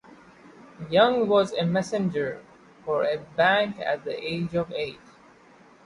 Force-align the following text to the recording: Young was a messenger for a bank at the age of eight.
Young 0.89 1.27
was 1.27 1.53
a 1.53 1.63
messenger 1.63 2.41
for 2.83 3.03
a 3.03 3.19
bank 3.19 3.79
at 3.81 4.03
the 4.03 4.19
age 4.19 4.55
of 4.55 4.71
eight. 4.71 4.99